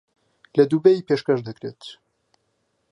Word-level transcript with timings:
لە 0.57 0.63
دوبەی 0.71 1.05
پێشکەشدەکرێت 1.07 1.81